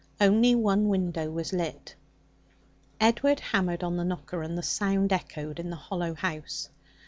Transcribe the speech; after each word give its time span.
Only 0.19 0.55
one 0.55 0.87
window 0.89 1.29
was 1.29 1.53
lit. 1.53 1.93
Edward 2.99 3.39
hammered 3.39 3.83
on 3.83 3.97
the 3.97 4.03
knocker, 4.03 4.41
and 4.41 4.57
the 4.57 4.63
sound 4.63 5.13
echoed 5.13 5.59
in 5.59 5.69
the 5.69 5.75
hollow 5.75 6.15
house. 6.15 6.69